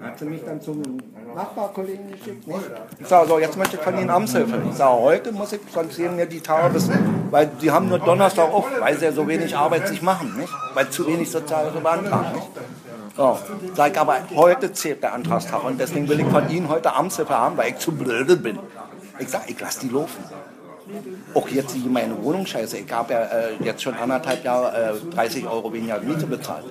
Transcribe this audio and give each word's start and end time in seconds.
Hat 0.00 0.18
sie 0.18 0.24
mich 0.24 0.42
dann 0.44 0.60
zum 0.60 0.82
Nachbarkollegen 1.34 2.10
geschickt. 2.10 2.44
Ich 2.98 3.06
sage 3.06 3.28
so, 3.28 3.38
jetzt 3.38 3.56
möchte 3.56 3.76
ich 3.76 3.82
von 3.82 3.96
Ihnen 3.98 4.10
Amtshilfe. 4.10 4.60
Ich 4.68 4.76
sage, 4.76 5.00
heute 5.00 5.32
muss 5.32 5.52
ich, 5.52 5.60
sonst 5.72 5.96
sehen 5.96 6.16
mir 6.16 6.26
die 6.26 6.40
Tage 6.40 6.72
bis, 6.72 6.90
weil 7.30 7.50
die 7.60 7.70
haben 7.70 7.88
nur 7.88 7.98
Donnerstag 7.98 8.52
auf, 8.52 8.66
weil 8.80 8.98
sie 8.98 9.04
ja 9.06 9.12
so 9.12 9.26
wenig 9.26 9.56
Arbeit 9.56 9.88
sich 9.88 10.02
machen, 10.02 10.36
nicht? 10.36 10.52
weil 10.74 10.90
zu 10.90 11.06
wenig 11.06 11.30
Sozialhilfe 11.30 11.80
beantragen. 11.80 12.34
Nicht? 12.34 12.48
So, 13.16 13.38
sag 13.74 13.92
ich, 13.92 13.98
aber 13.98 14.16
heute 14.34 14.72
zählt 14.72 15.02
der 15.02 15.12
Antragstag 15.12 15.64
und 15.64 15.78
deswegen 15.78 16.08
will 16.08 16.20
ich 16.20 16.26
von 16.26 16.48
Ihnen 16.50 16.68
heute 16.68 16.94
Amtshilfe 16.94 17.36
haben, 17.36 17.56
weil 17.56 17.70
ich 17.70 17.78
zu 17.78 17.92
blöde 17.92 18.36
bin. 18.36 18.58
Ich 19.18 19.28
sage, 19.28 19.44
ich 19.48 19.60
lasse 19.60 19.80
die 19.80 19.88
laufen. 19.88 20.24
Auch 21.34 21.48
jetzt 21.48 21.74
hier 21.74 21.90
meine 21.90 22.22
Wohnung 22.22 22.46
scheiße. 22.46 22.78
Ich 22.78 22.92
habe 22.92 23.12
ja 23.12 23.22
äh, 23.24 23.54
jetzt 23.64 23.82
schon 23.82 23.94
anderthalb 23.94 24.44
Jahre 24.44 24.96
äh, 24.96 25.14
30 25.14 25.46
Euro 25.46 25.72
weniger 25.72 26.00
Miete 26.00 26.26
bezahlt. 26.26 26.64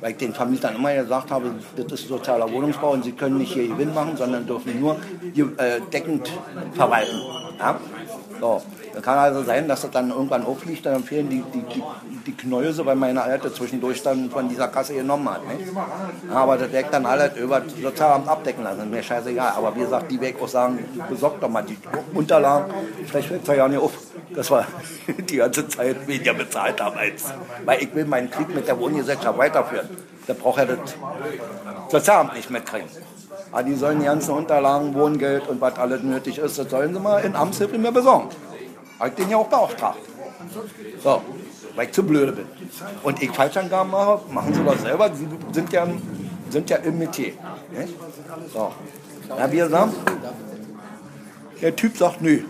Weil 0.00 0.12
ich 0.12 0.16
den 0.16 0.34
Vermietern 0.34 0.76
immer 0.76 0.94
gesagt 0.94 1.30
habe, 1.30 1.54
das 1.76 1.92
ist 1.92 2.08
sozialer 2.08 2.50
Wohnungsbau 2.52 2.92
und 2.92 3.04
sie 3.04 3.12
können 3.12 3.38
nicht 3.38 3.52
hier 3.52 3.68
Gewinn 3.68 3.94
machen, 3.94 4.16
sondern 4.16 4.46
dürfen 4.46 4.80
nur 4.80 4.96
hier, 5.34 5.52
äh, 5.58 5.80
deckend 5.92 6.30
verwalten. 6.74 7.20
Ja? 7.58 7.80
So. 8.40 8.62
Das 8.98 9.04
kann 9.04 9.18
also 9.18 9.44
sein, 9.44 9.68
dass 9.68 9.82
das 9.82 9.92
dann 9.92 10.10
irgendwann 10.10 10.44
auffliegt, 10.44 10.84
dann 10.84 11.04
fehlen 11.04 11.28
die, 11.28 11.42
die, 11.54 11.62
die, 11.72 11.82
die 12.26 12.32
Knäuse, 12.32 12.84
weil 12.84 12.96
meine 12.96 13.22
Alte 13.22 13.52
zwischendurch 13.52 14.02
dann 14.02 14.28
von 14.28 14.48
dieser 14.48 14.66
Kasse 14.66 14.94
genommen 14.94 15.30
hat. 15.30 15.46
Nicht? 15.46 15.70
Aber 16.32 16.56
das 16.56 16.72
werde 16.72 16.88
dann 16.90 17.06
alles 17.06 17.36
über 17.36 17.60
das 17.60 17.74
Sozialamt 17.80 18.26
abdecken 18.26 18.64
lassen, 18.64 18.90
mir 18.90 19.02
scheißegal. 19.02 19.52
Aber 19.56 19.76
wie 19.76 19.80
gesagt, 19.80 20.10
die 20.10 20.20
werde 20.20 20.42
auch 20.42 20.48
sagen, 20.48 20.84
besorgt 21.08 21.40
doch 21.40 21.48
mal 21.48 21.62
die 21.62 21.78
Unterlagen. 22.12 22.74
Vielleicht 23.06 23.28
fällt 23.28 23.48
es 23.48 23.56
ja 23.56 23.68
nicht 23.68 23.78
auf, 23.78 23.92
dass 24.34 24.50
wir 24.50 24.66
die 25.30 25.36
ganze 25.36 25.68
Zeit 25.68 26.08
weniger 26.08 26.34
bezahlt 26.34 26.80
haben 26.80 26.98
als. 26.98 27.32
Weil 27.64 27.82
ich 27.82 27.94
will 27.94 28.04
meinen 28.04 28.30
Krieg 28.30 28.52
mit 28.52 28.66
der 28.66 28.80
Wohngesellschaft 28.80 29.38
weiterführen. 29.38 29.88
Da 30.26 30.34
braucht 30.34 30.58
er 30.58 30.66
das 30.66 30.96
Sozialamt 31.88 32.34
nicht 32.34 32.50
mitkriegen. 32.50 32.88
Aber 33.50 33.62
die 33.62 33.74
sollen 33.74 34.00
die 34.00 34.06
ganzen 34.06 34.32
Unterlagen, 34.32 34.94
Wohngeld 34.94 35.48
und 35.48 35.60
was 35.60 35.78
alles 35.78 36.02
nötig 36.02 36.38
ist, 36.38 36.58
das 36.58 36.70
sollen 36.70 36.92
sie 36.92 37.00
mal 37.00 37.18
in 37.20 37.34
Amtshilfe 37.34 37.78
mir 37.78 37.92
besorgen. 37.92 38.28
Habe 38.98 39.10
ich 39.10 39.14
den 39.14 39.30
ja 39.30 39.36
auch 39.36 39.46
beauftragt. 39.46 39.98
So, 41.02 41.22
weil 41.74 41.86
ich 41.86 41.92
zu 41.92 42.02
blöde 42.02 42.32
bin. 42.32 42.46
Und 43.02 43.22
ich 43.22 43.30
Falschangaben 43.30 43.90
mache, 43.90 44.20
machen 44.30 44.52
sie 44.52 44.64
das 44.64 44.82
selber. 44.82 45.10
Sie 45.14 45.28
sind 45.52 45.72
ja, 45.72 45.86
sind 46.50 46.70
ja 46.70 46.76
im 46.78 46.98
Metier. 46.98 47.32
Nicht? 47.70 47.94
So. 48.52 48.72
Na, 49.28 49.50
wie 49.50 49.56
gesagt, 49.56 49.92
der 51.60 51.76
Typ 51.76 51.96
sagt, 51.96 52.20
nö. 52.20 52.42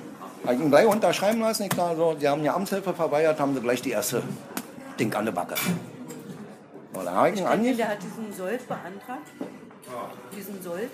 Habe 0.45 0.55
ich 0.55 0.61
ihn 0.61 0.71
gleich 0.71 0.87
unterschreiben 0.87 1.41
lassen. 1.41 1.65
Ich 1.65 1.75
sage 1.75 1.97
so, 1.97 2.17
sie 2.19 2.29
haben 2.29 2.43
ja 2.45 2.55
Amtshilfe 2.55 2.95
verweigert, 2.95 3.39
haben 3.41 3.55
sie 3.55 3.61
gleich 3.61 3.83
die 3.83 3.91
erste 3.91 4.23
Ding 4.99 5.13
an 5.15 5.25
der 5.25 5.33
Backe. 5.33 5.55
So, 6.95 7.03
dann 7.03 7.15
habe 7.15 7.31
ich 7.31 7.41
ihn 7.41 7.47
ange 7.47 7.75
Der 7.75 7.89
hat 7.89 7.99
diesen 8.03 8.33
Sold 8.33 8.67
beantragt. 8.67 9.29
Diesen 10.37 10.63
Sold, 10.63 10.91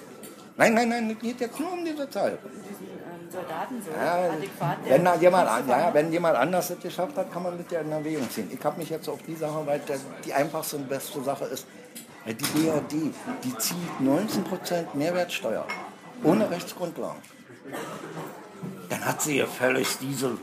Nein, 0.56 0.72
nein, 0.74 0.88
nein, 0.88 1.10
es 1.10 1.18
geht 1.18 1.40
jetzt 1.40 1.58
nur 1.58 1.72
um 1.72 1.84
die 1.84 1.92
Sozialhilfe. 1.96 2.48
diesen 2.48 2.86
ähm, 2.86 3.28
Soldatensold. 3.30 3.96
Ja, 3.96 4.14
adäquat. 4.30 4.76
der- 4.86 4.94
wenn, 4.94 5.04
da 5.04 5.14
jemand, 5.16 5.48
an- 5.48 5.68
ja, 5.68 5.92
wenn 5.94 6.12
jemand 6.12 6.36
anders 6.36 6.68
das 6.68 6.78
geschafft 6.78 7.16
hat, 7.16 7.32
kann 7.32 7.42
man 7.42 7.58
das 7.58 7.66
ja 7.72 7.80
in 7.80 7.90
Erwägung 7.90 8.30
ziehen. 8.30 8.48
Ich 8.52 8.64
habe 8.64 8.78
mich 8.78 8.88
jetzt 8.88 9.08
auf 9.08 9.18
die 9.26 9.34
Sache, 9.34 9.66
weil 9.66 9.80
der, 9.80 9.98
die 10.24 10.32
einfachste 10.32 10.76
und 10.76 10.88
beste 10.88 11.20
Sache 11.24 11.46
ist, 11.46 11.66
weil 12.24 12.34
die 12.34 12.44
BRD, 12.44 12.92
die 13.42 13.58
zieht 13.58 13.76
19% 14.00 14.86
Mehrwertsteuer 14.94 15.66
ohne 16.22 16.48
Rechtsgrundlagen. 16.48 17.20
Dann 18.90 19.04
hat 19.04 19.20
sie 19.22 19.38
ja 19.38 19.46
völlig 19.46 19.98
diese 19.98 20.38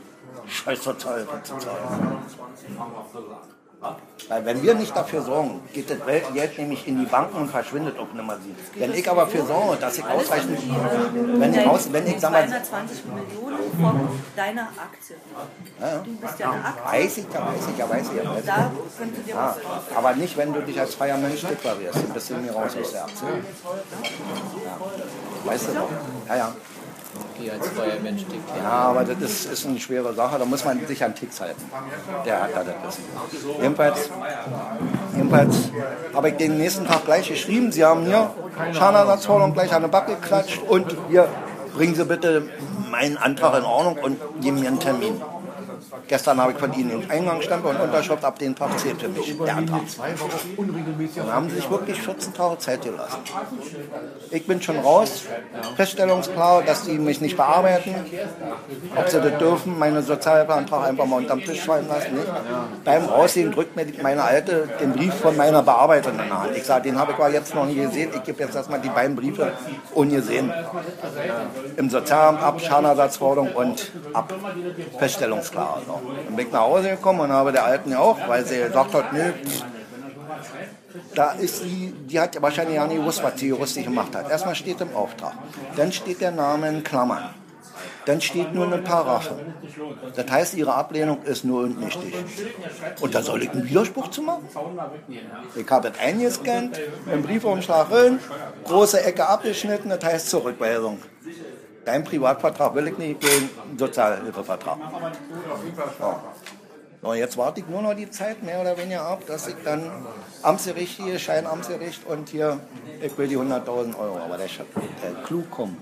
scheiß 0.46 0.84
Sozialhilfe 0.84 1.42
zu 1.42 1.56
zahlen. 1.56 2.18
Weil 4.32 4.46
wenn 4.46 4.62
wir 4.62 4.74
nicht 4.74 4.96
dafür 4.96 5.20
sorgen, 5.20 5.60
geht 5.74 5.90
das 5.90 5.98
Geld 6.32 6.58
nämlich 6.58 6.88
in 6.88 6.98
die 7.00 7.04
Banken 7.04 7.36
und 7.36 7.50
verschwindet 7.50 7.98
auf 7.98 8.14
Nummer 8.14 8.38
7. 8.38 8.56
Wenn 8.76 8.94
ich 8.94 9.10
aber 9.10 9.24
dafür 9.26 9.44
sorge, 9.44 9.76
dass 9.76 9.98
ich 9.98 10.04
ausreichend, 10.06 10.58
wenn 11.38 11.52
ich, 11.52 11.66
aus, 11.66 11.92
wenn 11.92 12.06
ich 12.06 12.18
sag 12.18 12.32
mal, 12.32 12.48
220 12.48 13.04
Millionen 13.04 13.58
von 13.78 14.08
deiner 14.34 14.62
Aktie. 14.62 15.16
Du 16.04 16.16
bist 16.16 16.38
ja 16.38 16.50
eine 16.50 16.64
Aktie. 16.64 16.82
Weiß 16.92 17.18
ich, 17.18 17.26
ja, 17.34 17.46
weiß 17.46 17.68
ich, 17.68 17.78
ja, 17.78 17.90
weiß 17.90 18.06
ich, 18.10 18.24
ja, 18.24 18.30
weiß 18.30 18.40
ich. 18.40 18.46
Da 18.46 18.70
könnte 18.96 19.20
dir 19.20 19.34
Ja, 19.34 19.48
was 19.48 19.62
drauf. 19.62 19.96
aber 19.98 20.14
nicht, 20.14 20.36
wenn 20.38 20.54
du 20.54 20.62
dich 20.62 20.80
als 20.80 20.94
freier 20.94 21.18
Mensch 21.18 21.42
deklarierst. 21.42 21.98
Ein 21.98 22.12
bisschen 22.14 22.42
mir 22.42 22.52
raus 22.52 22.72
aus 22.80 22.90
der 22.92 23.04
Aktie. 23.04 23.28
Ja. 23.28 24.78
Weißt 25.44 25.68
du 25.68 25.72
doch. 25.74 25.88
Ja, 26.28 26.36
ja. 26.36 26.54
Die 27.42 27.50
als 27.50 27.68
freier 27.68 28.00
Mensch 28.02 28.22
tickt. 28.24 28.48
Ja, 28.56 28.70
aber 28.70 29.04
das 29.04 29.18
ist, 29.20 29.52
ist 29.52 29.66
eine 29.66 29.80
schwere 29.80 30.14
Sache. 30.14 30.38
Da 30.38 30.44
muss 30.44 30.64
man 30.64 30.86
sich 30.86 31.02
an 31.02 31.14
Ticks 31.14 31.40
halten. 31.40 31.62
Der 32.24 32.42
hat 32.42 32.50
da 32.54 32.62
das 32.64 32.74
Wissen. 32.86 33.04
Jedenfalls, 33.60 34.10
jedenfalls 35.16 35.56
habe 36.14 36.28
ich 36.28 36.36
den 36.36 36.58
nächsten 36.58 36.86
Tag 36.86 37.04
gleich 37.04 37.28
geschrieben. 37.28 37.72
Sie 37.72 37.84
haben 37.84 38.06
hier 38.06 38.30
Schadenersatzforderung 38.72 39.54
gleich 39.54 39.72
an 39.72 39.82
den 39.82 39.90
Back 39.90 40.06
geklatscht 40.06 40.60
und 40.68 40.96
hier 41.08 41.28
bringen 41.74 41.94
Sie 41.94 42.04
bitte 42.04 42.48
meinen 42.90 43.16
Antrag 43.16 43.58
in 43.58 43.64
Ordnung 43.64 43.98
und 44.04 44.18
geben 44.40 44.60
mir 44.60 44.68
einen 44.68 44.78
Termin. 44.78 45.20
Gestern 46.12 46.38
habe 46.42 46.52
ich 46.52 46.58
von 46.58 46.70
Ihnen 46.74 46.90
den 46.90 47.10
Eingangsstempel 47.10 47.70
und 47.70 47.80
Unterschrift 47.80 48.22
ab 48.22 48.38
den 48.38 48.54
Tag 48.54 48.78
zählt 48.78 49.00
für 49.00 49.08
mich, 49.08 49.34
der 49.46 49.56
Antrag. 49.56 49.80
Dann 51.16 51.32
haben 51.32 51.48
sie 51.48 51.56
sich 51.56 51.70
wirklich 51.70 52.02
14 52.02 52.34
Tage 52.34 52.58
Zeit 52.58 52.82
gelassen. 52.82 53.16
Ich 54.30 54.46
bin 54.46 54.60
schon 54.60 54.78
raus, 54.80 55.22
feststellungsklar, 55.74 56.64
dass 56.64 56.84
die 56.84 56.98
mich 56.98 57.22
nicht 57.22 57.38
bearbeiten. 57.38 57.94
Ob 58.94 59.08
sie 59.08 59.22
das 59.22 59.38
dürfen, 59.38 59.78
meine 59.78 60.02
Sozialhilfeantrag 60.02 60.86
einfach 60.86 61.06
mal 61.06 61.16
unterm 61.16 61.40
Tisch 61.40 61.62
fallen 61.62 61.88
lassen. 61.88 62.12
Nicht? 62.12 62.28
Beim 62.84 63.06
Rausgehen 63.06 63.50
drückt 63.50 63.74
mir 63.74 63.86
meine 64.02 64.22
Alte 64.22 64.68
den 64.82 64.92
Brief 64.92 65.14
von 65.14 65.34
meiner 65.34 65.62
Bearbeiterin 65.62 66.18
in 66.18 66.38
Hand. 66.38 66.54
Ich 66.54 66.64
sage, 66.64 66.90
den 66.90 66.98
habe 66.98 67.12
ich 67.12 67.18
aber 67.18 67.30
jetzt 67.30 67.54
noch 67.54 67.64
nie 67.64 67.76
gesehen. 67.76 68.10
Ich 68.14 68.22
gebe 68.24 68.42
jetzt 68.42 68.54
erstmal 68.54 68.80
die 68.82 68.90
beiden 68.90 69.16
Briefe 69.16 69.52
ungesehen. 69.94 70.52
Im 71.78 71.88
Sozialamt 71.88 72.42
ab, 72.42 72.60
Schadenersatzforderung 72.60 73.52
und 73.52 73.90
ab 74.12 74.30
Feststellungsklar. 74.98 75.80
So. 75.86 76.01
Dann 76.26 76.36
bin 76.36 76.46
ich 76.46 76.52
nach 76.52 76.60
Hause 76.60 76.90
gekommen 76.90 77.20
und 77.20 77.32
habe 77.32 77.52
der 77.52 77.64
Alten 77.64 77.90
ja 77.90 77.98
auch, 77.98 78.18
weil 78.28 78.44
sie 78.44 78.58
gesagt 78.58 78.94
hat, 78.94 79.12
nö, 79.12 79.32
da 81.14 81.32
ist 81.32 81.62
sie, 81.62 81.94
die 82.08 82.20
hat 82.20 82.40
wahrscheinlich 82.40 82.76
ja 82.76 82.86
nicht 82.86 82.98
gewusst, 82.98 83.22
was 83.22 83.38
sie 83.38 83.48
juristisch 83.48 83.84
gemacht 83.84 84.14
hat. 84.14 84.30
Erstmal 84.30 84.54
steht 84.54 84.80
im 84.80 84.94
Auftrag, 84.94 85.34
dann 85.76 85.92
steht 85.92 86.20
der 86.20 86.30
Name 86.30 86.68
in 86.68 86.82
Klammern, 86.82 87.30
dann 88.06 88.20
steht 88.20 88.52
nur 88.54 88.66
eine 88.66 88.78
Paraffe. 88.78 89.36
Das 90.16 90.30
heißt, 90.30 90.54
ihre 90.54 90.74
Ablehnung 90.74 91.22
ist 91.22 91.44
nur 91.44 91.64
und 91.64 91.80
nichtig. 91.80 92.14
Und 93.00 93.14
da 93.14 93.22
soll 93.22 93.42
ich 93.42 93.50
einen 93.50 93.68
Widerspruch 93.68 94.08
zu 94.08 94.22
machen? 94.22 94.48
Ich 95.54 95.70
habe 95.70 95.88
es 95.88 95.98
eingescannt, 95.98 96.80
im 97.12 97.22
Briefumschlag 97.22 97.90
rein, 97.90 98.18
große 98.64 99.02
Ecke 99.02 99.26
abgeschnitten, 99.26 99.90
das 99.90 100.04
heißt 100.04 100.30
Zurückweisung. 100.30 100.98
Dein 101.84 102.04
Privatvertrag 102.04 102.74
will 102.74 102.88
ich 102.88 102.98
nicht, 102.98 103.22
den 103.22 103.50
Sozialhilfevertrag. 103.76 104.78
So. 105.98 106.14
So, 107.04 107.14
jetzt 107.14 107.36
warte 107.36 107.58
ich 107.58 107.66
nur 107.66 107.82
noch 107.82 107.94
die 107.94 108.08
Zeit 108.08 108.44
mehr 108.44 108.60
oder 108.60 108.78
weniger 108.78 109.02
ab, 109.02 109.26
dass 109.26 109.48
ich 109.48 109.56
dann 109.64 109.90
Amtsgericht 110.42 111.00
hier, 111.02 111.18
Scheinamtsgericht 111.18 112.06
und 112.06 112.28
hier, 112.28 112.60
ich 113.00 113.18
will 113.18 113.26
die 113.26 113.36
100.000 113.36 113.98
Euro. 113.98 114.18
Aber 114.18 114.38
der, 114.38 114.46
der 114.46 115.22
Clou 115.24 115.42
kommt. 115.50 115.78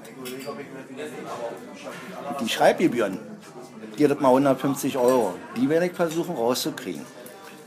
Die 2.40 2.48
Schreibgebühren, 2.48 3.19
hier 3.98 4.08
das 4.08 4.19
mal 4.19 4.28
150 4.28 4.96
Euro, 4.96 5.34
die 5.58 5.69
werde 5.69 5.86
ich 5.86 5.92
versuchen 5.92 6.34
rauszukriegen. 6.34 7.04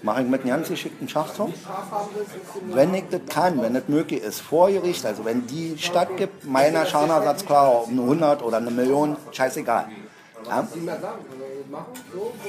Mache 0.04 0.22
ich 0.22 0.28
mit 0.28 0.42
einem 0.42 0.50
ganz 0.50 0.68
geschickten 0.68 1.08
Schachzug. 1.08 1.50
Wenn 2.74 2.94
ich 2.94 3.06
das 3.10 3.22
kann, 3.30 3.62
wenn 3.62 3.74
das 3.74 3.88
möglich 3.88 4.22
ist, 4.22 4.42
vor 4.42 4.70
Gericht, 4.70 5.06
also 5.06 5.24
wenn 5.24 5.48
die 5.48 5.78
Stadt 5.78 6.18
gibt, 6.18 6.46
meiner 6.46 6.86
Schadenersatz 6.86 7.46
klar, 7.46 7.84
ob 7.84 7.88
eine 7.88 8.02
100 8.02 8.44
oder 8.44 8.58
eine 8.58 8.70
Million, 8.70 9.16
scheißegal. 9.32 9.88
Ja? 10.46 10.68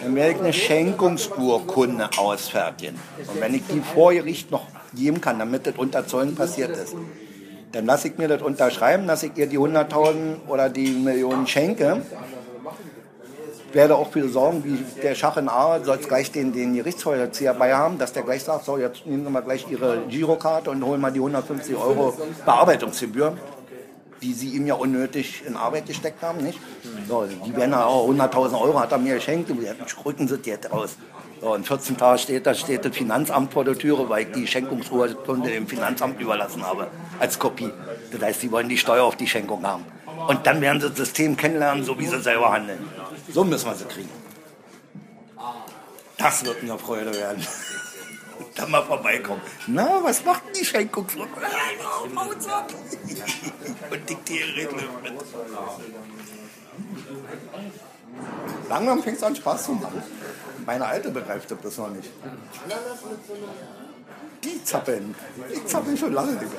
Dann 0.02 0.14
werde 0.16 0.32
ich 0.32 0.40
eine 0.40 0.52
Schenkungsurkunde 0.52 2.10
ausfertigen. 2.18 2.98
Und 3.32 3.40
wenn 3.40 3.54
ich 3.54 3.62
die 3.68 3.80
vor 3.80 4.12
Gericht 4.12 4.50
noch 4.50 4.66
geben 4.92 5.20
kann, 5.20 5.38
damit 5.38 5.66
das 5.66 5.74
unter 5.76 6.06
Zeugen 6.08 6.34
passiert 6.34 6.76
ist, 6.76 6.96
dann 7.70 7.86
lasse 7.86 8.08
ich 8.08 8.18
mir 8.18 8.28
das 8.28 8.42
unterschreiben, 8.42 9.06
dass 9.06 9.22
ich 9.22 9.36
ihr 9.36 9.46
die 9.46 9.58
100.000 9.58 10.48
oder 10.48 10.68
die 10.70 10.90
Millionen 10.90 11.46
schenke. 11.46 12.02
Werde 13.74 13.96
auch 13.96 14.10
für 14.10 14.28
sorgen, 14.28 14.64
wie 14.64 14.78
der 15.02 15.14
Schach 15.14 15.36
in 15.36 15.48
A 15.48 15.82
soll 15.82 15.98
es 16.00 16.08
gleich 16.08 16.30
den, 16.30 16.52
den 16.52 16.74
Gerichtsvollzieher 16.74 17.54
bei 17.54 17.74
haben, 17.74 17.98
dass 17.98 18.12
der 18.12 18.22
gleich 18.22 18.44
sagt, 18.44 18.64
so 18.64 18.78
jetzt 18.78 19.04
nehmen 19.04 19.24
Sie 19.24 19.30
mal 19.30 19.42
gleich 19.42 19.66
Ihre 19.68 20.02
Girokarte 20.08 20.70
und 20.70 20.84
holen 20.84 21.00
mal 21.00 21.10
die 21.10 21.18
150 21.18 21.74
Euro 21.76 22.16
Bearbeitungsgebühr 22.44 23.36
die 24.24 24.32
sie 24.32 24.56
ihm 24.56 24.66
ja 24.66 24.74
unnötig 24.74 25.42
in 25.46 25.54
Arbeit 25.54 25.86
gesteckt 25.86 26.22
haben, 26.22 26.42
nicht? 26.42 26.58
So, 27.06 27.26
die 27.44 27.54
werden 27.54 27.74
auch 27.74 28.08
100.000 28.08 28.58
Euro 28.58 28.80
hat 28.80 28.90
er 28.90 28.98
mir 28.98 29.16
geschenkt, 29.16 29.50
und 29.50 29.62
jetzt 29.62 29.96
rücken 30.04 30.26
sie 30.26 30.38
jetzt 30.44 30.72
raus. 30.72 30.96
So, 31.40 31.52
und 31.52 31.66
14 31.66 31.98
Tage 31.98 32.18
steht, 32.18 32.46
da 32.46 32.54
steht 32.54 32.84
das 32.86 32.96
Finanzamt 32.96 33.52
vor 33.52 33.64
der 33.64 33.76
Türe, 33.76 34.08
weil 34.08 34.22
ich 34.22 34.32
die 34.32 34.46
Schenkungsurkunde 34.46 35.50
dem 35.50 35.66
Finanzamt 35.66 36.18
überlassen 36.20 36.62
habe, 36.62 36.86
als 37.18 37.38
Kopie. 37.38 37.70
Das 38.12 38.22
heißt, 38.22 38.40
sie 38.40 38.50
wollen 38.50 38.68
die 38.68 38.78
Steuer 38.78 39.04
auf 39.04 39.16
die 39.16 39.26
Schenkung 39.26 39.62
haben. 39.66 39.84
Und 40.28 40.46
dann 40.46 40.60
werden 40.60 40.80
sie 40.80 40.88
das 40.88 40.98
System 40.98 41.36
kennenlernen, 41.36 41.84
so 41.84 41.98
wie 41.98 42.06
sie 42.06 42.20
selber 42.20 42.52
handeln. 42.52 42.88
So 43.30 43.44
müssen 43.44 43.66
wir 43.66 43.74
sie 43.74 43.84
kriegen. 43.84 44.10
Das 46.16 46.44
wird 46.44 46.62
mir 46.62 46.78
Freude 46.78 47.14
werden. 47.14 47.46
Dann 48.56 48.70
mal 48.70 48.82
vorbeikommen. 48.82 49.42
Na, 49.66 50.00
was 50.02 50.24
macht 50.24 50.46
denn 50.46 50.52
die? 50.54 50.64
Mautsack. 52.14 52.66
Und 53.90 54.10
diktiere 54.10 54.56
Regeln 54.56 54.88
mit. 55.02 55.12
Langsam 58.68 59.02
fängt 59.02 59.16
es 59.16 59.22
an 59.22 59.36
Spaß 59.36 59.64
zu 59.64 59.72
machen. 59.72 60.02
Meine 60.66 60.86
Alte 60.86 61.10
begreift 61.10 61.50
das 61.62 61.78
noch 61.78 61.90
nicht. 61.90 62.10
Die 64.42 64.64
zappeln. 64.64 65.14
Die 65.52 65.64
zappeln 65.66 65.96
schon 65.96 66.12
lange, 66.12 66.36
Digga. 66.36 66.58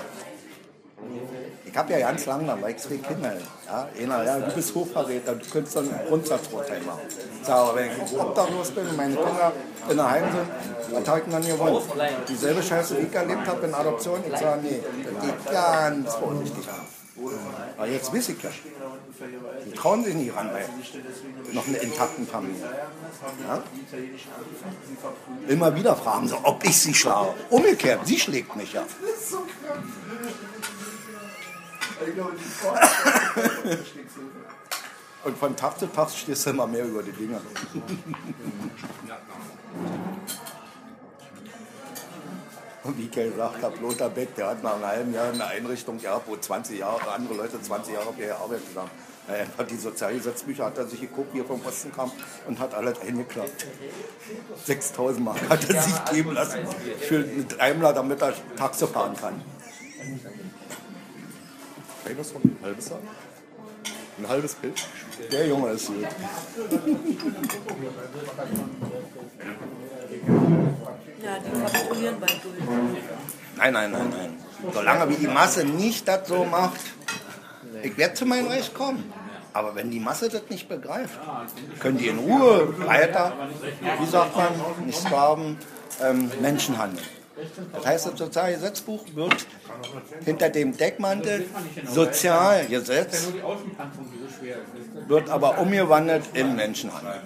Ich 1.75 1.80
habe 1.80 1.92
ja 1.92 2.00
ganz 2.00 2.25
lange, 2.25 2.48
war 2.48 2.69
ich 2.69 2.77
zwei 2.77 2.95
Kinder. 2.95 3.33
Ja, 3.66 3.89
einer, 4.01 4.24
ja, 4.24 4.39
du 4.39 4.56
bist 4.56 4.74
Hochverräter, 4.74 5.36
du 5.36 5.45
könntest 5.50 5.75
dann 5.75 5.89
ein 5.94 6.07
Grundsatzurteil 6.07 6.80
machen. 6.83 7.01
Sag, 7.44 7.54
aber 7.54 7.75
wenn 7.75 7.92
ich 7.92 8.18
obdachlos 8.18 8.72
bin 8.72 8.88
und 8.88 8.95
meine 8.95 9.13
Kinder 9.13 9.51
in 9.89 9.98
der 9.98 10.10
Heim 10.10 10.24
sind, 10.31 10.95
was 10.95 11.06
habe 11.10 11.19
ich 11.19 11.25
denn 11.25 11.33
dann 11.33 11.45
gewonnen? 11.45 11.81
Dieselbe 12.30 12.63
Scheiße, 12.63 12.95
die 12.95 13.07
ich 13.07 13.13
erlebt 13.13 13.45
habe 13.45 13.66
in 13.68 13.74
Adoption, 13.74 14.24
ich 14.25 14.39
sage, 14.39 14.62
nee, 14.62 14.80
das 15.04 15.25
geht 15.25 15.51
ganz 15.51 16.16
vorsichtig 16.16 16.66
an. 16.69 16.86
Aber 17.77 17.88
jetzt 17.88 18.13
weiß 18.13 18.30
ich 18.30 18.42
ja. 18.42 18.50
Die 19.66 19.72
trauen 19.72 20.06
sich 20.06 20.16
nicht 20.16 20.33
ran 20.33 20.51
bei 20.54 20.66
noch 21.51 21.68
einer 21.68 21.81
intakten 21.81 22.25
Familie. 22.25 22.69
Ja? 23.45 23.62
Immer 25.50 25.75
wieder 25.75 25.94
fragen 25.98 26.30
sie, 26.30 26.36
ob 26.42 26.63
ich 26.63 26.80
sie 26.80 26.94
schlage. 26.94 27.33
Umgekehrt, 27.50 28.07
sie 28.07 28.18
schlägt 28.18 28.56
mich 28.56 28.72
ja. 28.72 28.86
Und 35.25 35.38
von 35.38 35.56
Tag 35.56 35.80
zu 35.80 35.88
Tag 35.88 36.12
stehst 36.12 36.45
du 36.45 36.51
immer 36.51 36.68
mehr 36.68 36.86
über 36.86 37.01
die 37.01 37.12
Dinge. 37.12 37.42
Und 42.83 42.97
wie 43.00 43.06
ich 43.06 43.12
gesagt 43.12 43.63
habe, 43.63 43.75
Lothar 43.81 44.09
Beck, 44.09 44.36
der 44.36 44.50
hat 44.50 44.62
nach 44.62 44.75
einem 44.75 44.86
halben 44.86 45.13
Jahr 45.15 45.33
eine 45.33 45.45
Einrichtung 45.45 46.00
gehabt, 46.00 46.27
wo 46.27 46.38
20 46.38 46.77
Jahre, 46.77 47.12
andere 47.12 47.33
Leute 47.33 47.59
20 47.59 47.95
Jahre 47.95 48.13
gearbeitet 48.13 48.68
haben. 48.75 48.91
Er 49.27 49.48
hat 49.57 49.71
die 49.71 49.77
Sozialgesetzbücher, 49.77 50.65
hat 50.65 50.77
er 50.77 50.86
sich 50.86 51.01
geguckt, 51.01 51.33
wie 51.33 51.39
er 51.39 51.45
vom 51.45 51.65
Osten 51.65 51.91
kam 51.91 52.12
und 52.45 52.59
hat 52.59 52.75
alles 52.75 53.01
eingeklappt. 53.01 53.65
6000 54.65 55.25
Mark 55.25 55.50
hat 55.50 55.68
er 55.68 55.81
sich 55.81 56.06
geben 56.12 56.33
lassen 56.33 56.59
für 57.00 57.15
einen 57.15 57.48
Daimler, 57.48 57.94
damit 57.94 58.21
er 58.21 58.36
Taxi 58.56 58.86
fahren 58.86 59.15
kann. 59.19 59.41
Ein 62.05 62.17
halbes 62.63 62.89
Jahr? 62.89 62.99
Ein 64.19 64.27
halbes 64.27 64.53
Bild? 64.55 64.87
Der 65.31 65.47
Junge 65.47 65.71
ist 65.71 65.87
gut. 65.87 66.03
Ja, 71.23 71.39
die 71.39 71.61
kapitulieren 71.61 72.19
bald 72.19 72.43
durch. 72.43 72.53
Nein, 73.57 73.73
nein, 73.73 73.91
nein, 73.91 74.09
nein. 74.09 74.33
Solange 74.71 75.09
wie 75.09 75.15
die 75.15 75.27
Masse 75.27 75.65
nicht 75.65 76.07
das 76.07 76.27
so 76.27 76.45
macht, 76.45 76.79
ich 77.81 77.97
werde 77.97 78.13
zu 78.13 78.25
meinem 78.25 78.47
Recht 78.47 78.73
kommen. 78.73 79.11
Aber 79.53 79.73
wenn 79.73 79.89
die 79.89 79.99
Masse 79.99 80.29
das 80.29 80.43
nicht 80.49 80.69
begreift, 80.69 81.19
können 81.79 81.97
die 81.97 82.09
in 82.09 82.19
Ruhe 82.19 82.77
weiter, 82.85 83.33
wie 83.99 84.05
sagt 84.05 84.35
man, 84.35 84.51
nicht 84.85 84.99
Sklaven, 84.99 85.57
ähm, 86.03 86.29
Menschen 86.41 86.77
handeln. 86.77 87.05
Das 87.73 87.85
heißt, 87.85 88.07
das 88.07 88.17
Sozialgesetzbuch 88.17 89.03
wird 89.13 89.45
hinter 90.23 90.49
dem 90.49 90.75
Deckmantel 90.75 91.45
Sozialgesetz 91.85 93.33
wird 95.07 95.29
aber 95.29 95.57
umgewandelt 95.59 96.23
in 96.33 96.55
Menschenhandel. 96.55 97.21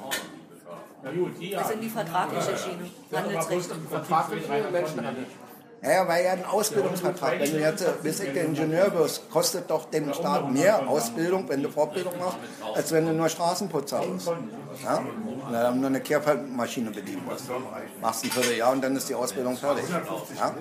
Das 1.53 1.67
sind 1.67 1.81
die 1.81 1.89
vertragliche 1.89 2.57
Schiene. 2.57 2.89
Handelsrecht. 3.13 3.69
Ja, 5.81 6.05
weil 6.07 6.25
ja 6.25 6.33
ein 6.33 6.45
Ausbildungsvertrag, 6.45 7.39
wenn 7.39 7.51
du 7.51 7.59
jetzt, 7.59 7.81
äh, 7.81 8.33
der 8.33 8.45
Ingenieur 8.45 8.93
wirst, 8.93 9.29
kostet 9.29 9.69
doch 9.69 9.89
den 9.89 10.13
Staat 10.13 10.51
mehr 10.51 10.87
Ausbildung, 10.87 11.47
wenn 11.47 11.63
du 11.63 11.69
Fortbildung 11.69 12.17
machst, 12.19 12.37
als 12.75 12.91
wenn 12.91 13.05
du 13.05 13.13
nur 13.13 13.29
Straßenputzer 13.29 14.01
bist. 14.01 14.27
Ja? 14.83 15.01
Na, 15.49 15.71
nur 15.71 15.87
eine 15.87 16.01
Kehrmaschine 16.01 16.91
bedienen 16.91 17.23
musst. 17.25 17.45
Machst 18.01 18.25
ein 18.25 18.31
Vierteljahr 18.31 18.73
und 18.73 18.83
dann 18.83 18.95
ist 18.97 19.07
die 19.07 19.15
Ausbildung 19.15 19.55
fertig. 19.55 19.85
Ja? 20.37 20.53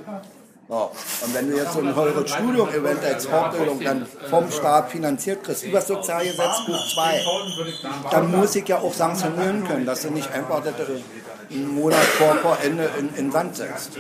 So. 0.68 0.90
Und 1.24 1.34
wenn 1.34 1.50
du 1.50 1.56
jetzt 1.56 1.72
so 1.72 1.80
ein 1.80 1.92
teures 1.92 2.30
Studium 2.30 2.68
eventuell 2.68 3.14
als 3.14 3.26
Fortbildung 3.26 3.80
dann 3.80 4.06
vom 4.30 4.50
Staat 4.52 4.90
finanziert 4.90 5.42
kriegst, 5.42 5.64
über 5.64 5.80
Sozialgesetzbuch 5.80 6.94
2, 6.94 7.24
dann 8.10 8.30
muss 8.30 8.54
ich 8.54 8.68
ja 8.68 8.78
auch 8.78 8.92
sanktionieren 8.92 9.66
können, 9.66 9.86
dass 9.86 10.02
du 10.02 10.10
nicht 10.10 10.30
einfach 10.30 10.64
äh, 10.64 10.70
einen 11.50 11.74
Monat 11.74 12.04
vor, 12.04 12.36
vor 12.36 12.58
Ende 12.62 12.88
in, 12.98 13.14
in 13.14 13.32
Sand 13.32 13.56
setzt 13.56 13.98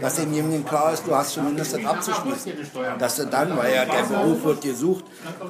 dass 0.00 0.16
demjenigen 0.16 0.64
klar 0.64 0.92
ist, 0.92 1.06
du 1.06 1.14
hast 1.14 1.32
zumindest 1.32 1.74
das 1.74 1.84
abzuschließen. 1.84 2.52
Dass 2.98 3.16
du 3.16 3.26
dann, 3.26 3.56
weil 3.56 3.74
ja 3.74 3.84
der 3.84 4.02
Beruf 4.02 4.44
wird 4.44 4.62
gesucht, 4.62 5.04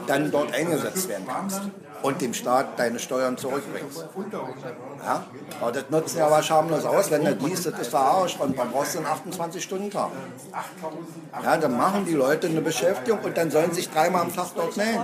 dann 0.06 0.30
dort 0.30 0.54
eingesetzt 0.54 1.08
werden 1.08 1.26
kannst 1.26 1.62
und 2.02 2.20
dem 2.20 2.34
Staat 2.34 2.78
deine 2.78 2.98
Steuern 2.98 3.36
zurückbringst. 3.36 4.04
Ja? 5.04 5.24
Aber 5.60 5.72
das 5.72 5.84
nutzt 5.90 6.16
ja 6.16 6.26
aber 6.26 6.42
schamlos 6.42 6.84
aus, 6.84 7.10
wenn 7.10 7.24
du 7.24 7.32
liest, 7.46 7.66
das 7.66 7.78
ist 7.78 7.88
verarscht 7.88 8.40
und 8.40 8.56
man 8.56 8.70
brauchst 8.70 8.96
einen 8.96 9.06
28-Stunden-Tag. 9.06 10.10
Ja, 11.42 11.56
dann 11.56 11.76
machen 11.76 12.04
die 12.04 12.14
Leute 12.14 12.48
eine 12.48 12.60
Beschäftigung 12.60 13.20
und 13.20 13.36
dann 13.36 13.50
sollen 13.50 13.72
sich 13.72 13.88
dreimal 13.90 14.22
am 14.22 14.34
Tag 14.34 14.48
dort 14.54 14.76
melden. 14.76 15.02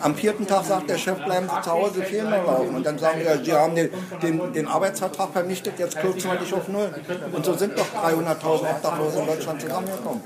Am 0.00 0.14
vierten 0.14 0.46
Tag 0.46 0.64
sagt 0.64 0.88
der 0.88 0.98
Chef, 0.98 1.22
bleiben 1.24 1.48
Sie 1.48 1.60
zu 1.62 1.70
Hause, 1.70 2.02
fehlen 2.02 2.30
noch 2.30 2.46
laufen. 2.46 2.76
Und 2.76 2.86
dann 2.86 2.98
sagen 2.98 3.20
wir, 3.20 3.44
Sie 3.44 3.52
haben 3.52 3.74
den, 3.74 3.90
den, 4.22 4.52
den 4.52 4.68
Arbeitsvertrag 4.68 5.32
vernichtet, 5.32 5.78
jetzt 5.78 5.98
kürzen 5.98 6.30
wir 6.30 6.38
dich 6.38 6.54
auf 6.54 6.68
Null. 6.68 6.90
Und 7.32 7.44
so 7.44 7.54
sind 7.54 7.78
doch 7.78 7.86
300.000 7.86 8.70
Obdachlose 8.70 9.18
in 9.20 9.26
Deutschland 9.26 9.60
zusammengekommen. 9.60 10.22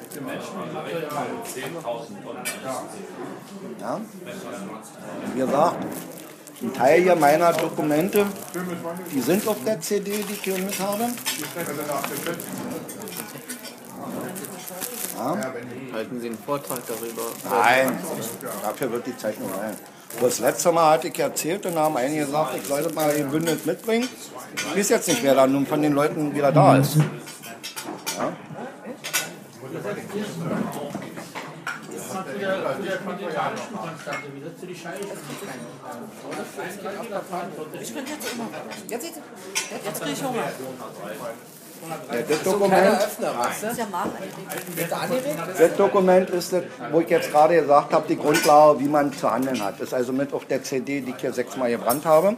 Ja? 3.81 4.01
Wie 5.35 5.41
gesagt, 5.41 5.77
ein 6.63 6.73
Teil 6.75 7.03
hier 7.03 7.17
meiner 7.17 7.53
Dokumente, 7.53 8.27
die 9.13 9.21
sind 9.21 9.47
auf 9.47 9.57
der 9.65 9.81
CD, 9.81 10.11
die 10.29 10.33
ich 10.33 10.43
hier 10.43 10.59
mit 10.59 10.79
habe. 10.79 11.09
Ja. 15.17 15.53
Halten 15.93 16.21
Sie 16.21 16.27
einen 16.27 16.39
Vortrag 16.39 16.81
darüber? 16.87 17.23
Nein, 17.49 17.99
dafür 18.63 18.93
wird 18.93 19.07
die 19.07 19.17
Zeit 19.17 19.39
nicht 19.39 19.55
sein. 19.55 19.77
Das 20.21 20.39
letzte 20.41 20.73
Mal 20.73 20.93
hatte 20.93 21.09
ich 21.09 21.19
erzählt 21.19 21.65
und 21.65 21.75
da 21.75 21.83
haben 21.83 21.97
einige 21.97 22.27
gesagt, 22.27 22.57
ich 22.57 22.67
sollte 22.67 22.93
mal 22.93 23.15
gebündelt 23.15 23.65
mitbringen. 23.65 24.09
Ich 24.57 24.77
weiß 24.79 24.89
jetzt 24.91 25.09
nicht, 25.09 25.23
wer 25.23 25.35
da 25.35 25.47
nun 25.47 25.67
von 25.67 25.81
den 25.81 25.93
Leuten 25.93 26.35
wieder 26.35 26.53
da 26.53 26.77
ist. 26.77 26.97
Ja? 28.17 28.33
Ich 37.81 37.95
bin 37.95 38.07
jetzt 38.07 38.33
immer. 38.33 38.49
Jetzt, 38.89 39.07
jetzt 39.85 40.01
kriege 40.01 40.13
ich 40.13 40.25
Hunger. 40.25 40.49
Ja, 42.13 42.23
das, 42.29 42.43
Dokument, 42.45 42.99
Das 43.19 43.77
das 45.59 45.77
Dokument 45.77 46.31
ist 46.31 46.53
das, 46.53 46.63
wo 46.93 47.01
ich 47.01 47.09
jetzt 47.09 47.33
gerade 47.33 47.61
gesagt 47.61 47.93
habe, 47.93 48.07
die 48.07 48.17
Grundlage, 48.17 48.79
wie 48.79 48.89
man 48.89 49.13
zu 49.13 49.29
handeln 49.29 49.61
hat. 49.63 49.81
Ist 49.81 49.93
also 49.93 50.13
mit 50.13 50.33
auf 50.33 50.45
der 50.45 50.63
CD, 50.63 51.01
die 51.01 51.11
ich 51.11 51.21
hier 51.21 51.33
sechsmal 51.33 51.71
gebrannt 51.71 52.05
habe. 52.05 52.37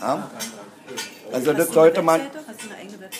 Ja? 0.00 0.30
Also 1.32 1.52
das 1.52 1.68
sollte 1.68 2.00
man, 2.00 2.22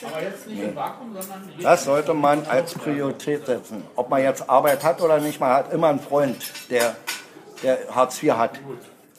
Hast 0.01 0.47
du 0.47 0.51
eine 0.51 0.59
eigene 0.59 0.77
Website? 0.77 1.65
das 1.65 1.85
sollte 1.85 2.15
man 2.15 2.47
als 2.47 2.75
Priorität 2.75 3.47
setzen. 3.47 3.83
Ob 3.97 4.11
man 4.11 4.23
jetzt 4.23 4.49
Arbeit 4.49 4.85
hat 4.85 5.01
oder 5.01 5.19
nicht, 5.19 5.41
man 5.41 5.51
hat 5.51 5.73
immer 5.73 5.89
einen 5.89 6.01
Freund, 6.01 6.37
der, 6.71 6.97
der 7.63 7.79
Hartz 7.95 8.23
IV 8.23 8.33
hat. 8.33 8.61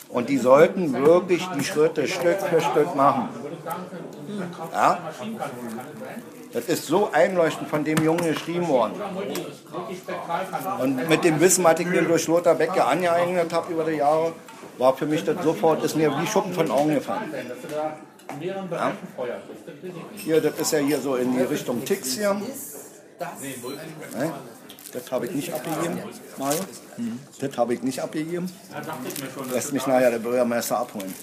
Und 0.09 0.29
die 0.29 0.37
sollten 0.37 1.05
wirklich 1.05 1.47
die 1.55 1.63
Schritte 1.63 2.07
Stück 2.07 2.41
für 2.41 2.61
Stück 2.61 2.95
machen. 2.95 3.29
Ja? 4.71 4.97
Das 6.51 6.65
ist 6.65 6.87
so 6.87 7.11
einleuchtend 7.11 7.69
von 7.69 7.83
dem 7.83 8.03
Jungen 8.03 8.25
geschrieben 8.25 8.67
worden. 8.67 8.93
Und 10.81 11.09
mit 11.09 11.23
dem 11.23 11.39
Wissen, 11.39 11.63
was 11.63 11.79
ich 11.79 11.85
mir 11.85 12.01
durch 12.01 12.27
Lothar 12.27 12.55
Becker 12.55 12.87
angeeignet 12.87 13.53
habe 13.53 13.71
über 13.71 13.83
die 13.83 13.97
Jahre, 13.97 14.31
war 14.79 14.95
für 14.95 15.05
mich 15.05 15.23
das 15.25 15.43
sofort, 15.43 15.83
ist 15.83 15.95
mir 15.95 16.17
wie 16.19 16.25
Schuppen 16.25 16.53
von 16.53 16.71
Augen 16.71 16.95
gefallen. 16.95 17.31
Ja? 18.71 18.93
Hier, 20.15 20.41
das 20.41 20.59
ist 20.59 20.71
ja 20.71 20.79
hier 20.79 20.99
so 20.99 21.15
in 21.15 21.35
die 21.35 21.41
Richtung 21.43 21.83
Tix 21.83 22.13
hier. 22.13 22.33
Ne? 22.33 22.45
Das 24.91 25.11
habe 25.11 25.25
ich 25.25 25.31
nicht 25.33 25.53
abgegeben, 25.53 25.99
Mario. 26.37 26.59
Das 27.39 27.57
habe 27.57 27.73
ich 27.73 27.83
nicht 27.83 27.99
abgegeben. 27.99 28.51
Lässt 29.51 29.73
mich 29.73 29.85
nachher 29.85 30.11
der 30.11 30.19
Bürgermeister 30.19 30.79
abholen. 30.79 31.13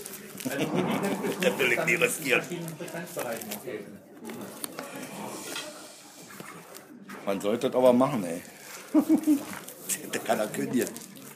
das 1.41 1.59
will 1.59 1.73
ich 1.73 1.85
nie 1.85 1.95
riskieren. 1.95 2.43
Man 7.25 7.41
sollte 7.41 7.69
das 7.69 7.77
aber 7.77 7.93
machen, 7.93 8.25
ey. 8.25 8.43
der 10.15 10.21
kann 10.21 10.39
er 10.39 10.47
kündigen, 10.47 10.89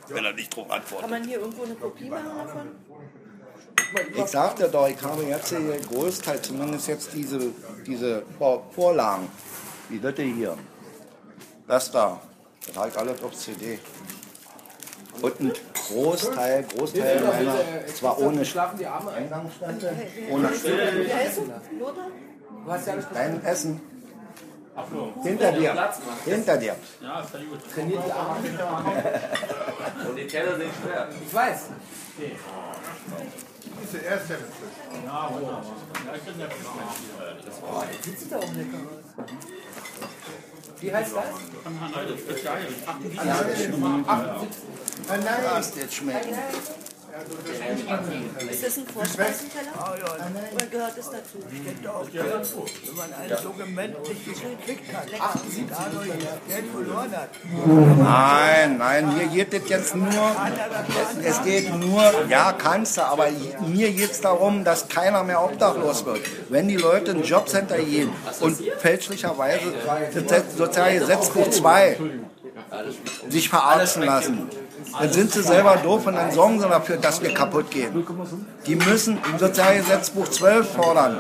wenn 0.09 0.25
er 0.25 0.33
nicht 0.33 0.55
drauf 0.55 0.69
Kann 0.69 0.79
antwortet. 0.79 1.11
man 1.11 1.25
hier 1.25 1.41
irgendwo 1.41 1.65
eine 1.65 1.75
Kopie 1.75 2.09
machen 2.09 2.31
davon? 2.37 2.69
Ich 4.15 4.27
sagte 4.27 4.69
doch, 4.69 4.89
ich 4.89 5.03
habe 5.03 5.23
jetzt 5.25 5.49
hier 5.49 5.59
Großteil, 5.93 6.41
zumindest 6.41 6.87
jetzt 6.89 7.13
diese, 7.13 7.41
diese 7.87 8.23
Vor- 8.39 8.65
Vorlagen, 8.75 9.29
wie 9.89 9.99
das 9.99 10.15
hier. 10.17 10.57
Das 11.67 11.91
da. 11.91 12.21
Das 12.67 12.77
habe 12.77 12.89
ich 12.89 12.97
alles 12.99 13.23
auf 13.23 13.35
CD. 13.35 13.79
Und 15.23 15.41
ein 15.41 15.53
Großteil, 15.75 16.65
Großteil 16.65 17.21
meiner, 17.25 17.55
zwar 17.95 18.19
ohne 18.21 18.41
Eingangsstände, 18.41 19.93
ohne 20.31 20.49
dein 23.13 23.45
Essen. 23.45 23.81
Hinter 25.23 25.53
dir. 25.53 25.91
Hinter 26.25 26.57
dir. 26.57 26.77
Trainiert 27.75 28.03
die 28.07 28.13
Arme. 28.13 28.39
Und 30.09 30.17
die 30.17 30.27
Teller 30.27 30.57
sind 30.57 30.71
schwer. 30.83 31.09
Ich 31.27 31.35
weiß. 31.35 31.61
Ist 33.83 33.95
der 33.95 34.03
erste 34.05 34.35
Ja, 35.05 35.31
wunderbar. 35.33 35.63
Ja, 36.07 36.15
ich 36.15 36.23
bin 36.23 36.39
der 36.39 36.49
Oh, 37.63 37.83
der 37.83 38.13
sieht 38.13 38.33
da 38.33 38.37
auch 38.37 38.43
lecker 38.43 38.79
aus. 38.79 39.27
Wie 40.81 40.95
heißt 40.95 41.13
das? 41.15 41.25
Lass 45.45 45.77
jetzt 45.77 45.95
schmecken. 45.95 46.35
Ist 48.51 48.65
das 48.65 48.79
ein 48.79 48.87
Vorspeisenteller? 48.87 49.73
Oder 50.55 50.67
gehört 50.67 50.99
es 50.99 51.11
dazu? 51.11 51.39
Wenn 51.53 52.97
man 52.97 53.13
einen 53.13 53.37
so 53.43 53.51
gemütlich 53.51 54.25
gekriegt 54.25 54.93
hat, 54.93 55.07
dadurch 55.69 56.09
Geld 56.49 56.65
verloren 56.73 57.13
hat. 57.13 57.31
Nein, 57.99 58.79
nein, 58.79 59.17
mir 59.17 59.27
geht 59.27 59.55
es 59.55 59.69
jetzt 59.69 59.95
nur, 59.95 60.09
es, 60.89 61.37
es 61.37 61.43
geht 61.43 61.75
nur, 61.75 62.03
ja, 62.29 62.53
kannst 62.53 62.97
du, 62.97 63.03
aber 63.03 63.29
mir 63.67 63.93
geht 63.93 64.13
es 64.13 64.21
darum, 64.21 64.65
dass 64.65 64.89
keiner 64.89 65.23
mehr 65.23 65.43
obdachlos 65.43 66.05
wird. 66.05 66.21
Wenn 66.49 66.69
die 66.69 66.77
Leute 66.77 67.13
in 67.13 67.19
ein 67.19 67.25
Jobcenter 67.25 67.79
gehen 67.79 68.11
und 68.41 68.57
fälschlicherweise 68.79 69.73
das 70.27 70.57
soziale 70.57 70.99
Gesetzbuch 71.01 71.51
2 71.51 71.99
sich 73.29 73.49
verarschen 73.49 74.03
lassen, 74.03 74.49
dann 74.99 75.13
sind 75.13 75.33
sie 75.33 75.43
selber 75.43 75.77
doof 75.77 76.07
und 76.07 76.15
dann 76.15 76.31
sorgen 76.31 76.61
sie 76.61 76.69
dafür, 76.69 76.97
dass 76.97 77.23
wir 77.23 77.33
kaputt 77.33 77.71
gehen. 77.71 78.07
Die 78.67 78.77
müssen 78.77 79.19
Sozialgesetzbuch 79.39 80.29
12 80.29 80.73
fordern. 80.73 81.19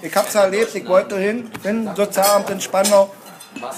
Ich 0.00 0.14
hab's 0.16 0.34
erlebt, 0.34 0.74
ich 0.74 0.86
wollte 0.88 1.16
hin, 1.16 1.50
bin 1.62 1.88
Sozialamt 1.94 2.50
in 2.50 2.60
Spandau, 2.60 3.10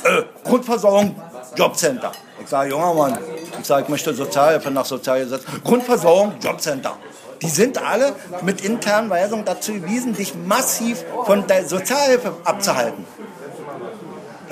äh, 0.05 0.23
Grundversorgung, 0.43 1.21
Jobcenter. 1.57 2.13
Ich 2.41 2.49
sage, 2.49 2.71
junger 2.71 2.95
Mann, 2.95 3.19
ich 3.61 3.67
sage, 3.67 3.85
ich 3.85 3.89
möchte 3.89 4.15
Sozialhilfe 4.15 4.71
nach 4.71 4.87
Sozialgesetz. 4.87 5.43
Grundversorgung, 5.63 6.35
Jobcenter. 6.41 6.97
Die 7.43 7.49
sind 7.49 7.77
alle 7.77 8.15
mit 8.43 8.63
internen 8.63 9.11
Weisungen 9.11 9.45
dazu 9.45 9.75
gewiesen, 9.75 10.15
dich 10.15 10.35
massiv 10.35 11.05
von 11.27 11.47
der 11.47 11.67
Sozialhilfe 11.67 12.33
abzuhalten. 12.45 13.05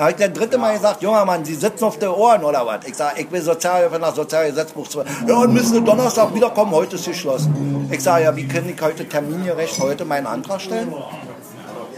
Da 0.02 0.08
habe 0.08 0.20
ich 0.20 0.26
das 0.26 0.36
dritte 0.36 0.58
Mal 0.58 0.74
gesagt, 0.74 1.00
junger 1.00 1.24
Mann, 1.24 1.44
Sie 1.44 1.54
sitzen 1.54 1.84
auf 1.84 1.96
den 1.96 2.08
Ohren 2.08 2.42
oder 2.42 2.66
was? 2.66 2.84
Ich 2.86 2.96
sage, 2.96 3.20
ich 3.20 3.30
will 3.30 3.40
Sozialhilfe 3.40 4.00
nach 4.00 4.12
Sozialgesetzbuch 4.12 4.88
2. 4.88 5.04
Ja, 5.28 5.36
und 5.36 5.54
müssen 5.54 5.74
Sie 5.74 5.80
Donnerstag 5.80 6.34
wiederkommen, 6.34 6.72
heute 6.72 6.96
ist 6.96 7.04
geschlossen. 7.04 7.88
Ich 7.88 8.02
sage, 8.02 8.24
ja, 8.24 8.34
wie 8.34 8.48
kann 8.48 8.68
ich 8.68 8.82
heute 8.82 9.08
termingerecht 9.08 9.78
heute 9.78 10.04
meinen 10.04 10.26
Antrag 10.26 10.60
stellen? 10.60 10.92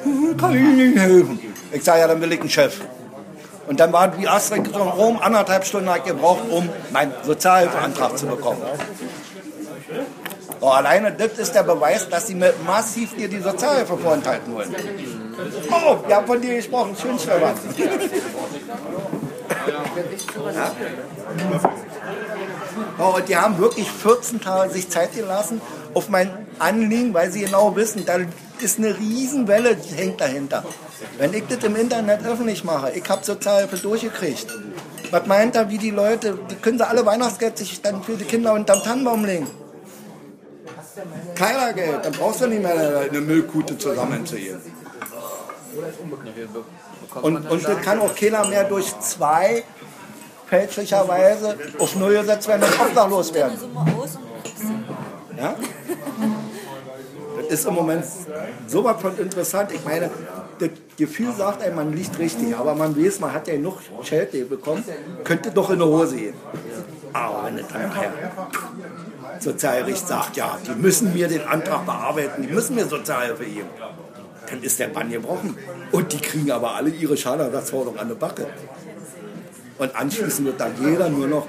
Hm, 0.03 0.37
Kann 0.37 0.53
ich 0.53 0.61
Ihnen 0.61 0.77
nicht 0.77 0.99
helfen. 0.99 1.55
Ich 1.73 1.83
sage, 1.83 2.01
ja, 2.01 2.09
dann 2.09 2.21
will 2.21 2.31
ich 2.31 2.41
einen 2.41 2.51
Chef. 2.51 2.79
Und 3.69 3.81
dann 3.81 3.91
war 3.91 4.19
wie 4.19 4.29
Astrid 4.29 4.71
so 4.71 4.83
rum, 4.83 5.19
anderthalb 5.23 5.65
Stunden 5.65 5.89
ich 5.97 6.05
gebraucht, 6.05 6.43
um 6.51 6.69
meinen 6.93 7.15
Sozialhilfeantrag 7.25 8.19
zu 8.19 8.27
bekommen. 8.27 8.61
Oh, 10.61 10.69
alleine 10.69 11.11
das 11.11 11.39
ist 11.39 11.55
der 11.55 11.63
Beweis, 11.63 12.07
dass 12.11 12.27
sie 12.27 12.35
mir 12.35 12.53
massiv 12.67 13.17
dir 13.17 13.29
die 13.29 13.41
Sozialhilfe 13.41 13.97
vorenthalten 13.97 14.55
wollen. 14.55 14.75
Oh, 15.71 15.97
wir 16.07 16.17
haben 16.17 16.27
von 16.27 16.41
dir 16.41 16.57
gesprochen. 16.57 16.97
Schön, 17.01 17.19
Stefan. 17.19 17.55
Oh, 22.99 23.17
und 23.17 23.29
die 23.29 23.37
haben 23.37 23.59
wirklich 23.59 23.91
14 23.91 24.41
Tage 24.41 24.73
sich 24.73 24.89
Zeit 24.89 25.15
gelassen 25.15 25.61
auf 25.95 26.09
mein 26.09 26.47
Anliegen, 26.59 27.15
weil 27.15 27.31
sie 27.31 27.43
genau 27.43 27.75
wissen, 27.77 28.05
da 28.05 28.19
ist 28.61 28.79
eine 28.79 28.99
Riesenwelle, 28.99 29.77
die 29.77 29.95
hängt 29.95 30.21
dahinter. 30.21 30.65
Wenn 31.19 31.33
ich 31.35 31.45
das 31.47 31.63
im 31.65 31.77
Internet 31.77 32.25
öffentlich 32.27 32.65
mache, 32.65 32.93
ich 32.93 33.09
habe 33.09 33.25
Sozialhilfe 33.25 33.77
durchgekriegt. 33.77 34.47
Was 35.11 35.27
meint 35.27 35.55
er, 35.55 35.71
wie 35.71 35.79
die 35.79 35.91
Leute, 35.91 36.39
die 36.51 36.57
können 36.57 36.79
sie 36.79 36.87
alle 36.87 37.07
Weihnachtsgeld 37.07 37.59
sich 37.59 37.81
dann 37.81 38.03
für 38.03 38.17
die 38.17 38.25
Kinder 38.25 38.55
unterm 38.55 38.83
Tannenbaum 38.83 39.25
legen. 39.25 39.47
Keiner 41.35 41.73
Geld, 41.73 42.05
dann 42.05 42.13
brauchst 42.13 42.41
du 42.41 42.47
nicht 42.47 42.63
mehr 42.63 43.01
eine 43.11 43.21
Müllkute 43.21 43.77
zusammenzugehen. 43.77 44.61
Und, 47.23 47.51
und 47.51 47.65
das 47.65 47.81
kann 47.83 48.01
auch 48.01 48.15
keiner 48.15 48.47
mehr 48.47 48.65
durch 48.65 48.99
zwei 49.01 49.65
fälschlicherweise 50.47 51.57
auf 51.79 51.97
Null 51.97 52.19
gesetzt 52.19 52.49
werden 52.49 52.63
und 52.63 52.81
obdachlos 52.81 53.33
werden. 53.35 53.59
Ja? 55.37 55.57
Das 57.37 57.47
ist 57.47 57.67
im 57.67 57.75
Moment 57.75 58.05
so 58.67 58.85
was 58.85 59.01
von 59.01 59.17
interessant. 59.19 59.73
Ich 59.73 59.85
meine, 59.85 60.11
das 60.59 60.71
Gefühl 60.97 61.33
sagt 61.33 61.63
einem, 61.63 61.77
man 61.77 61.93
liegt 61.93 62.19
richtig, 62.19 62.57
aber 62.57 62.75
man 62.75 62.97
weiß, 62.97 63.21
man 63.21 63.33
hat 63.33 63.49
ja 63.49 63.55
genug 63.55 63.79
Schelte 64.03 64.45
bekommen, 64.45 64.85
könnte 65.25 65.51
doch 65.51 65.71
in 65.71 65.79
die 65.79 65.85
Hose 65.85 66.17
gehen. 66.17 66.35
Aber 67.13 67.45
wenn 67.45 67.57
das 67.57 67.69
dann 67.69 67.89
nachher 67.89 68.13
Sozialgericht 69.41 70.07
sagt, 70.07 70.37
ja, 70.37 70.59
die 70.67 70.81
müssen 70.81 71.13
mir 71.13 71.29
den 71.29 71.43
Antrag 71.43 71.85
bearbeiten, 71.87 72.43
die 72.43 72.53
müssen 72.53 72.75
mir 72.75 72.87
Sozialhilfe 72.87 73.45
geben, 73.45 73.69
dann 74.55 74.63
ist 74.63 74.79
der 74.79 74.89
Bann 74.89 75.11
gebrochen. 75.11 75.57
Und 75.93 76.13
die 76.13 76.19
kriegen 76.19 76.51
aber 76.51 76.75
alle 76.75 76.91
ihre 76.91 77.17
Schadenersatzforderung 77.17 77.99
an 77.99 78.09
der 78.09 78.15
Backe. 78.15 78.47
Und 79.77 79.97
anschließend 79.97 80.47
wird 80.47 80.61
dann 80.61 80.73
jeder 80.81 81.09
nur 81.09 81.27
noch 81.27 81.47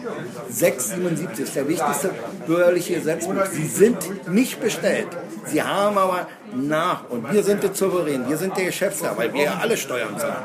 6,77, 0.51 1.39
ist 1.44 1.55
der 1.55 1.67
wichtigste 1.67 2.10
bürgerliche 2.48 2.96
Gesetzbuch. 2.96 3.46
Sie 3.51 3.67
sind 3.67 3.98
nicht 4.29 4.60
bestellt. 4.60 5.08
Sie 5.46 5.62
haben 5.62 5.96
aber 5.98 6.27
nach, 6.55 7.08
und 7.10 7.32
wir 7.32 7.44
sind 7.44 7.62
der 7.62 7.75
Souverän, 7.75 8.27
wir 8.27 8.38
sind 8.38 8.58
der 8.58 8.65
Geschäftsherr, 8.65 9.15
weil 9.15 9.32
wir 9.32 9.44
ja 9.44 9.58
alle 9.62 9.77
Steuern 9.77 10.17
zahlen. 10.17 10.44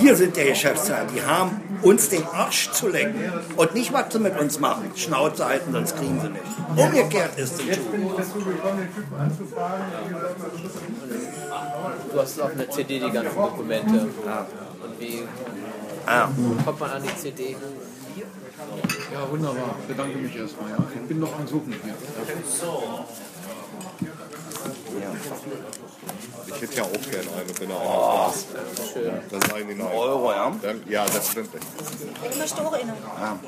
Wir 0.00 0.16
sind 0.16 0.36
der 0.36 0.46
Geschäftsherr, 0.46 1.06
die 1.14 1.22
haben 1.22 1.60
uns 1.82 2.08
den 2.08 2.24
Arsch 2.24 2.70
zu 2.72 2.88
lecken 2.88 3.20
und 3.56 3.74
nicht, 3.74 3.92
was 3.92 4.12
sie 4.12 4.18
mit 4.18 4.38
uns 4.40 4.58
machen. 4.58 4.90
Schnauze 4.96 5.46
halten, 5.46 5.72
sonst 5.72 5.96
kriegen 5.96 6.20
sie 6.20 6.30
nicht. 6.30 6.44
Umgekehrt 6.76 7.38
ist 7.38 7.60
es. 7.60 7.78
Du 12.12 12.20
hast 12.20 12.40
auf 12.40 12.50
einer 12.50 12.70
CD 12.70 12.98
die 12.98 13.10
ganzen 13.10 13.36
Dokumente. 13.36 13.94
Und 13.94 15.00
wie 15.00 15.22
Ah. 16.06 16.28
kommt 16.64 16.80
man 16.80 16.90
an 16.90 17.02
die 17.02 17.16
CD? 17.16 17.56
Ja, 19.12 19.30
wunderbar. 19.30 19.76
Bedanke 19.88 20.18
mich 20.18 20.36
erstmal. 20.36 20.70
Ja. 20.70 20.76
Ich 20.94 21.08
bin 21.08 21.20
noch 21.20 21.38
am 21.38 21.46
Suchen 21.46 21.74
hier. 21.82 21.94
Ich 26.46 26.62
hätte 26.62 26.76
ja 26.76 26.82
auch 26.84 26.90
gerne 26.90 27.28
eine, 27.36 27.60
wenn 27.60 27.70
er 27.70 27.76
auch 27.76 28.26
passt. 28.26 28.46
Dann 29.30 29.40
sagen 29.42 29.68
die 29.68 29.74
nein. 29.74 29.86
Euro, 29.92 30.30
ja? 30.30 30.52
Dann, 30.62 30.82
ja, 30.88 31.06
selbstverständlich. 31.08 31.62
Ich 32.30 32.38
möchte 32.38 32.66
auch 32.66 32.72
eine. 32.72 32.92
Ja. 32.92 33.38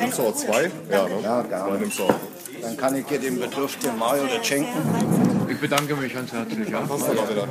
Nimmst 0.00 0.18
du 0.18 0.22
auch 0.22 0.34
zwei? 0.34 0.70
Ja, 0.90 1.08
ne? 1.08 1.20
Ja, 1.22 1.42
du 1.42 2.02
auch. 2.04 2.14
Dann 2.62 2.76
kann 2.76 2.96
ich 2.96 3.06
dir 3.06 3.18
den 3.18 3.38
Bedürftigen 3.38 3.98
Mario 3.98 4.24
das 4.26 4.46
schenken. 4.46 5.25
Ich 5.48 5.60
bedanke 5.60 5.96
mich 5.96 6.14
ganz 6.14 6.32
herzlich. 6.32 6.68
Ja. 6.68 6.80
Passt 6.80 7.08
auch 7.08 7.30
wieder. 7.30 7.48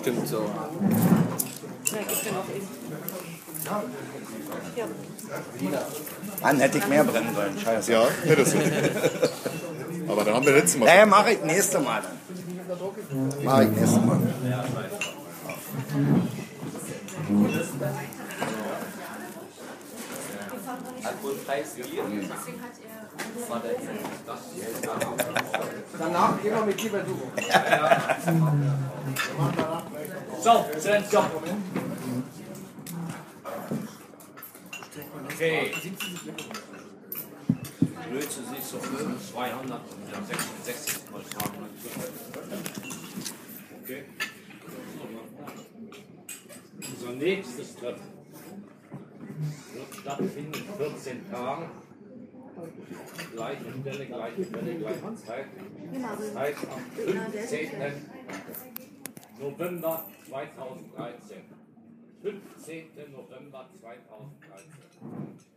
Stimmt 0.00 0.28
so. 0.28 0.36
Ja, 0.36 1.98
gib 2.08 2.22
dir 2.22 2.32
noch 2.32 2.48
eben. 2.54 2.68
Ja. 5.72 5.82
Dann 6.42 6.60
hätte 6.60 6.78
ich 6.78 6.86
mehr 6.88 7.04
brennen 7.04 7.34
sollen. 7.34 7.58
Scheiße. 7.58 7.92
Ja, 7.92 8.06
hättest 8.24 8.54
du. 8.54 8.58
Aber 10.08 10.24
dann 10.24 10.34
haben 10.34 10.46
wir 10.46 10.52
letztes 10.54 10.78
Mal. 10.78 10.86
Naja, 10.86 11.06
mache 11.06 11.32
ich 11.32 11.42
nächste 11.42 11.80
Mal 11.80 12.02
dann. 12.02 13.44
Mache 13.44 13.64
ich 13.64 13.70
nächste 13.70 14.00
Mal. 14.00 14.18
Alkoholfreies 21.04 21.68
Bier. 21.74 22.04
Danach 25.98 26.42
gehen 26.42 26.54
wir 26.54 26.64
mit 26.64 26.82
lieber 26.82 27.00
du. 27.00 27.14
So, 30.40 30.64
sind 30.78 31.12
Job. 31.12 31.42
Okay. 35.32 35.72
Größe 38.10 38.40
siehst 38.54 38.72
du 38.72 38.78
266 38.78 41.10
mal 41.12 41.22
fragen. 41.22 41.66
Okay. 43.82 44.02
Unser 46.80 47.12
nächstes 47.12 47.76
Treffen 47.76 48.08
wird 49.74 49.94
stattfinden 50.00 50.54
in 50.54 50.74
14 50.76 51.30
Tagen. 51.30 51.70
Gleiche 53.32 53.64
Stelle, 53.80 54.06
gleiche 54.06 54.44
Stelle, 54.44 54.74
gleiche 54.78 55.14
Zeit. 55.14 55.46
Das 55.92 56.56
am 56.68 56.92
15. 56.92 57.70
November 59.38 60.06
2013. 60.28 61.44
15. 62.22 63.12
November 63.12 63.68
2013. 63.80 65.47